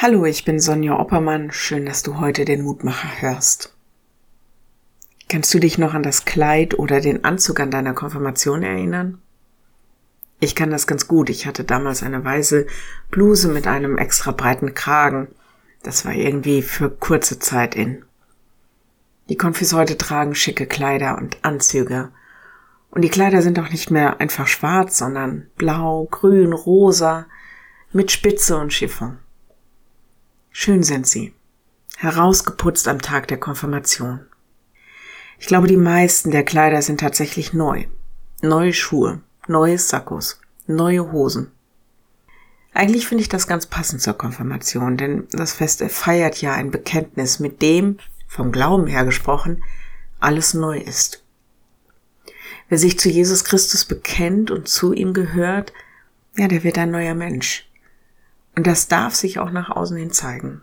Hallo, 0.00 0.26
ich 0.26 0.44
bin 0.44 0.60
Sonja 0.60 0.96
Oppermann. 0.96 1.50
Schön, 1.50 1.84
dass 1.84 2.04
du 2.04 2.20
heute 2.20 2.44
den 2.44 2.62
Mutmacher 2.62 3.20
hörst. 3.20 3.74
Kannst 5.28 5.52
du 5.52 5.58
dich 5.58 5.76
noch 5.76 5.92
an 5.92 6.04
das 6.04 6.24
Kleid 6.24 6.78
oder 6.78 7.00
den 7.00 7.24
Anzug 7.24 7.58
an 7.58 7.72
deiner 7.72 7.94
Konfirmation 7.94 8.62
erinnern? 8.62 9.18
Ich 10.38 10.54
kann 10.54 10.70
das 10.70 10.86
ganz 10.86 11.08
gut. 11.08 11.30
Ich 11.30 11.48
hatte 11.48 11.64
damals 11.64 12.04
eine 12.04 12.24
weiße 12.24 12.68
Bluse 13.10 13.48
mit 13.48 13.66
einem 13.66 13.98
extra 13.98 14.30
breiten 14.30 14.72
Kragen. 14.72 15.34
Das 15.82 16.04
war 16.04 16.12
irgendwie 16.12 16.62
für 16.62 16.90
kurze 16.90 17.40
Zeit 17.40 17.74
in. 17.74 18.04
Die 19.28 19.36
Konfis 19.36 19.72
heute 19.72 19.98
tragen 19.98 20.36
schicke 20.36 20.66
Kleider 20.66 21.18
und 21.18 21.38
Anzüge. 21.42 22.10
Und 22.92 23.02
die 23.02 23.10
Kleider 23.10 23.42
sind 23.42 23.58
auch 23.58 23.70
nicht 23.70 23.90
mehr 23.90 24.20
einfach 24.20 24.46
schwarz, 24.46 24.96
sondern 24.96 25.50
blau, 25.56 26.06
grün, 26.08 26.52
rosa, 26.52 27.26
mit 27.92 28.12
Spitze 28.12 28.56
und 28.58 28.72
Chiffon. 28.72 29.18
Schön 30.60 30.82
sind 30.82 31.06
sie. 31.06 31.32
Herausgeputzt 31.98 32.88
am 32.88 33.00
Tag 33.00 33.28
der 33.28 33.38
Konfirmation. 33.38 34.26
Ich 35.38 35.46
glaube, 35.46 35.68
die 35.68 35.76
meisten 35.76 36.32
der 36.32 36.44
Kleider 36.44 36.82
sind 36.82 36.98
tatsächlich 36.98 37.52
neu. 37.52 37.84
Neue 38.42 38.72
Schuhe, 38.72 39.20
neue 39.46 39.78
Sakkos, 39.78 40.40
neue 40.66 41.12
Hosen. 41.12 41.52
Eigentlich 42.74 43.06
finde 43.06 43.22
ich 43.22 43.28
das 43.28 43.46
ganz 43.46 43.66
passend 43.66 44.02
zur 44.02 44.14
Konfirmation, 44.14 44.96
denn 44.96 45.28
das 45.30 45.52
Fest 45.52 45.80
feiert 45.80 46.42
ja 46.42 46.54
ein 46.54 46.72
Bekenntnis, 46.72 47.38
mit 47.38 47.62
dem, 47.62 47.98
vom 48.26 48.50
Glauben 48.50 48.88
her 48.88 49.04
gesprochen, 49.04 49.62
alles 50.18 50.54
neu 50.54 50.80
ist. 50.80 51.22
Wer 52.68 52.78
sich 52.78 52.98
zu 52.98 53.08
Jesus 53.08 53.44
Christus 53.44 53.84
bekennt 53.84 54.50
und 54.50 54.66
zu 54.66 54.92
ihm 54.92 55.14
gehört, 55.14 55.72
ja, 56.36 56.48
der 56.48 56.64
wird 56.64 56.78
ein 56.78 56.90
neuer 56.90 57.14
Mensch. 57.14 57.67
Und 58.58 58.66
das 58.66 58.88
darf 58.88 59.14
sich 59.14 59.38
auch 59.38 59.52
nach 59.52 59.70
außen 59.70 59.96
hin 59.96 60.10
zeigen. 60.10 60.62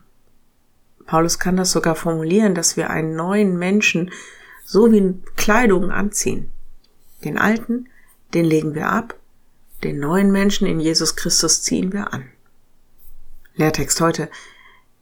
Paulus 1.05 1.39
kann 1.39 1.55
das 1.55 1.71
sogar 1.71 1.95
formulieren, 1.95 2.53
dass 2.53 2.75
wir 2.75 2.89
einen 2.89 3.15
neuen 3.15 3.57
Menschen 3.57 4.11
so 4.65 4.91
wie 4.91 5.17
Kleidung 5.37 5.91
anziehen. 5.91 6.51
Den 7.23 7.37
alten, 7.37 7.87
den 8.33 8.43
legen 8.43 8.75
wir 8.75 8.89
ab, 8.89 9.15
den 9.85 9.97
neuen 9.97 10.29
Menschen 10.33 10.67
in 10.67 10.81
Jesus 10.81 11.15
Christus 11.15 11.63
ziehen 11.63 11.93
wir 11.93 12.11
an. 12.11 12.25
Lehrtext 13.55 14.01
heute. 14.01 14.29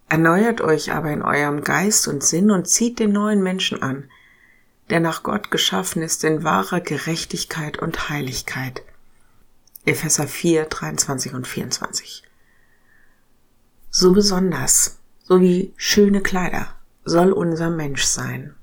Erneuert 0.08 0.62
euch 0.62 0.92
aber 0.92 1.10
in 1.10 1.24
eurem 1.24 1.64
Geist 1.64 2.08
und 2.08 2.24
Sinn 2.24 2.52
und 2.52 2.68
zieht 2.68 3.00
den 3.00 3.12
neuen 3.12 3.42
Menschen 3.42 3.82
an, 3.82 4.08
der 4.92 5.00
nach 5.00 5.24
Gott 5.24 5.50
geschaffen 5.50 6.04
ist 6.04 6.24
in 6.24 6.44
wahrer 6.44 6.80
Gerechtigkeit 6.80 7.80
und 7.80 8.10
Heiligkeit. 8.10 8.84
Epheser 9.84 10.28
4, 10.28 10.66
23 10.66 11.34
und 11.34 11.48
24 11.48 12.24
so 13.96 14.12
besonders, 14.12 14.98
so 15.24 15.40
wie 15.40 15.72
schöne 15.78 16.22
Kleider 16.22 16.68
soll 17.06 17.32
unser 17.32 17.70
Mensch 17.70 18.04
sein. 18.04 18.56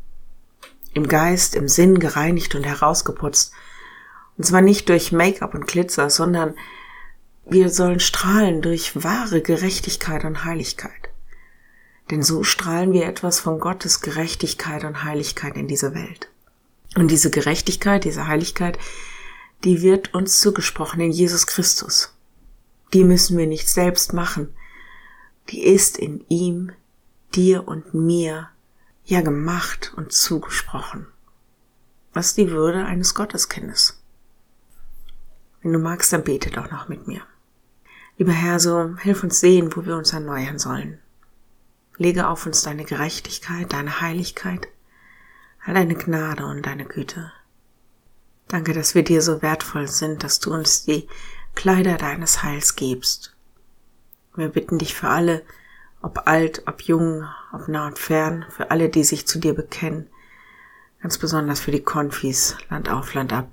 Im 0.93 1.07
Geist, 1.07 1.55
im 1.55 1.69
Sinn 1.69 2.01
gereinigt 2.01 2.57
und 2.57 2.65
herausgeputzt. 2.65 3.53
Und 4.37 4.45
zwar 4.45 4.61
nicht 4.61 4.89
durch 4.89 5.13
Make-up 5.13 5.55
und 5.55 5.69
Glitzer, 5.69 6.11
sondern 6.11 6.55
wir 7.47 7.71
sollen 7.71 8.01
strahlen 8.01 8.61
durch 8.61 9.05
wahre 9.05 9.41
Gerechtigkeit 9.41 10.25
und 10.25 10.45
Heiligkeit. 10.45 11.11
Denn 12.11 12.25
so 12.25 12.43
strahlen 12.43 12.93
wir 12.93 13.07
etwas 13.07 13.39
von 13.39 13.61
Gottes 13.61 14.01
Gerechtigkeit 14.01 14.83
und 14.83 15.05
Heiligkeit 15.05 15.57
in 15.57 15.69
diese 15.69 15.95
Welt. 15.95 16.29
Und 16.97 17.09
diese 17.09 17.31
Gerechtigkeit, 17.31 18.03
diese 18.03 18.27
Heiligkeit, 18.27 18.81
die 19.63 19.81
wird 19.81 20.13
uns 20.13 20.41
zugesprochen 20.41 21.01
in 21.01 21.13
Jesus 21.13 21.47
Christus. 21.47 22.17
Die 22.93 23.05
müssen 23.05 23.39
wir 23.39 23.47
nicht 23.47 23.69
selbst 23.69 24.13
machen 24.13 24.53
die 25.51 25.65
ist 25.65 25.99
in 25.99 26.25
ihm, 26.29 26.73
dir 27.35 27.67
und 27.67 27.95
mir 27.95 28.49
ja 29.05 29.21
gemacht 29.21 29.93
und 29.97 30.13
zugesprochen. 30.13 31.07
Was 32.13 32.29
ist 32.29 32.39
die 32.39 32.51
Würde 32.51 32.85
eines 32.85 33.15
Gotteskindes? 33.15 34.01
Wenn 35.63 35.73
du 35.73 35.79
magst, 35.79 36.13
dann 36.13 36.25
bete 36.25 36.51
doch 36.51 36.71
noch 36.71 36.89
mit 36.89 37.07
mir. 37.07 37.23
Lieber 38.17 38.33
Herr, 38.33 38.61
so 38.61 38.97
hilf 38.99 39.23
uns 39.23 39.41
sehen, 39.41 39.75
wo 39.75 39.85
wir 39.85 39.97
uns 39.97 40.13
erneuern 40.13 40.59
sollen. 40.59 40.99
Lege 41.97 42.29
auf 42.29 42.47
uns 42.47 42.63
deine 42.63 42.85
Gerechtigkeit, 42.85 43.73
deine 43.73 44.01
Heiligkeit, 44.01 44.69
all 45.65 45.75
deine 45.75 45.95
Gnade 45.95 46.47
und 46.47 46.65
deine 46.65 46.85
Güte. 46.85 47.33
Danke, 48.49 48.73
dass 48.73 48.95
wir 48.95 49.03
dir 49.03 49.23
so 49.23 49.43
wertvoll 49.43 49.87
sind, 49.89 50.25
dass 50.25 50.41
du 50.41 50.53
uns 50.53 50.85
die 50.85 51.09
Kleider 51.55 51.97
deines 51.97 52.43
Heils 52.43 52.77
gibst 52.77 53.35
wir 54.37 54.49
bitten 54.49 54.79
dich 54.79 54.95
für 54.95 55.09
alle, 55.09 55.43
ob 56.03 56.27
alt, 56.27 56.63
ob 56.67 56.83
jung, 56.83 57.27
ob 57.53 57.69
nah 57.69 57.87
und 57.87 57.99
fern, 57.99 58.47
für 58.49 58.71
alle, 58.71 58.89
die 58.89 59.05
sich 59.05 59.27
zu 59.27 59.39
dir 59.39 59.55
bekennen, 59.55 60.09
ganz 61.03 61.19
besonders 61.19 61.61
für 61.61 61.73
die 61.73 61.83
Konfis, 61.83 62.57
Land 62.71 62.89
auf, 62.89 63.15
Land 63.15 63.33
ab, 63.33 63.51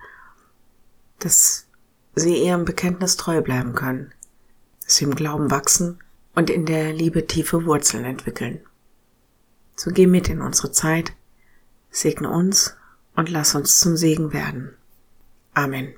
dass 1.19 1.67
sie 2.15 2.43
ihrem 2.43 2.65
Bekenntnis 2.65 3.17
treu 3.17 3.41
bleiben 3.41 3.73
können, 3.73 4.13
dass 4.83 4.95
sie 4.95 5.05
im 5.05 5.15
Glauben 5.15 5.51
wachsen 5.51 5.99
und 6.35 6.49
in 6.49 6.65
der 6.65 6.93
Liebe 6.93 7.27
tiefe 7.27 7.65
Wurzeln 7.65 8.05
entwickeln. 8.05 8.61
So 9.75 9.91
geh 9.91 10.07
mit 10.07 10.29
in 10.29 10.41
unsere 10.41 10.71
Zeit, 10.71 11.13
segne 11.89 12.29
uns 12.29 12.75
und 13.15 13.29
lass 13.29 13.55
uns 13.55 13.79
zum 13.79 13.97
Segen 13.97 14.33
werden. 14.33 14.75
Amen. 15.53 15.93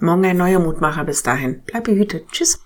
Morgen 0.00 0.24
ein 0.24 0.36
neuer 0.36 0.58
Mutmacher 0.58 1.04
bis 1.04 1.22
dahin. 1.22 1.62
Bleib 1.66 1.84
behütet. 1.84 2.26
Tschüss. 2.32 2.63